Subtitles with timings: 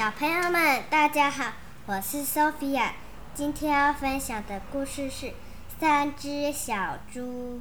[0.00, 1.52] 小朋友们，大家好，
[1.84, 2.92] 我是 Sophia。
[3.34, 5.26] 今天要分享的故事是
[5.78, 7.58] 《三只小猪》。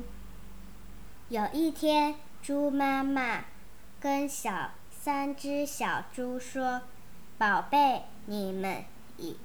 [1.27, 3.43] 有一天，猪妈妈
[3.99, 6.83] 跟小三只小猪说
[7.37, 8.85] ：“宝贝，你们
[9.17, 9.35] 已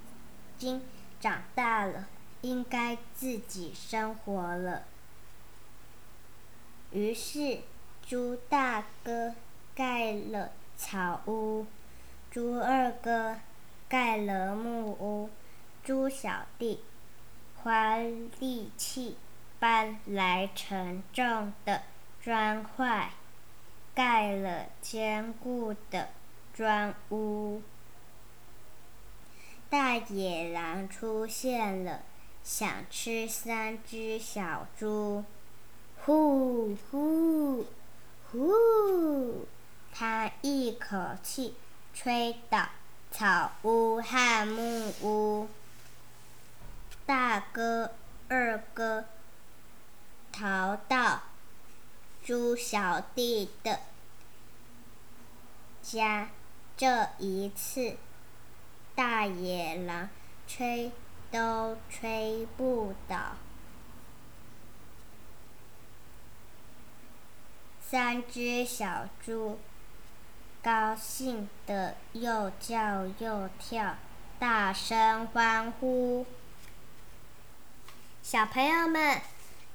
[0.56, 0.80] 经
[1.18, 2.06] 长大了，
[2.42, 4.84] 应该自己生活了。”
[6.94, 7.58] 于是，
[8.06, 9.34] 猪大哥
[9.74, 11.66] 盖了草屋。
[12.34, 13.36] 猪二哥
[13.88, 15.30] 盖了木屋，
[15.84, 16.80] 猪小弟
[17.62, 17.98] 花
[18.40, 19.16] 力气
[19.60, 21.82] 搬来沉重的
[22.20, 23.12] 砖块，
[23.94, 26.08] 盖了坚固的
[26.52, 27.62] 砖屋。
[29.70, 32.02] 大野狼出现了，
[32.42, 35.22] 想吃三只小猪。
[36.04, 37.64] 呼呼
[38.32, 39.46] 呼！
[39.92, 41.54] 他一口气。
[41.94, 42.68] 吹倒
[43.10, 45.48] 草屋和木屋，
[47.06, 47.92] 大哥、
[48.28, 49.04] 二哥
[50.32, 51.22] 逃到
[52.24, 53.78] 猪小弟的
[55.80, 56.30] 家。
[56.76, 57.96] 这一次，
[58.96, 60.10] 大野狼
[60.48, 60.90] 吹
[61.30, 63.36] 都吹不倒。
[67.80, 69.60] 三只小猪。
[70.64, 73.96] 高兴的又叫又跳，
[74.38, 76.24] 大声欢呼。
[78.22, 79.20] 小朋友们，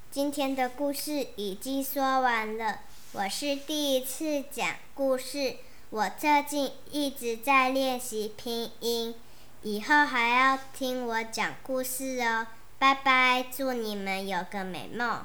[0.09, 2.80] 今天的故事已经说完了。
[3.12, 5.58] 我是第一次讲故事，
[5.92, 9.14] 我最近一直在练习拼音，
[9.62, 12.48] 以后还要听我讲故事哦。
[12.80, 15.24] 拜拜，祝你们有个美梦。